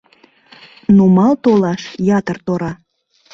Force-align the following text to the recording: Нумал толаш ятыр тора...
Нумал 0.97 1.33
толаш 1.43 1.83
ятыр 2.17 2.37
тора... 2.45 2.71